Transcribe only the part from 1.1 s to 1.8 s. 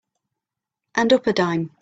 up a dime.